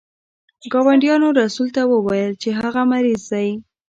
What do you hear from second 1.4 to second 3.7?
رسول ته وویل چې هغه مریض دی.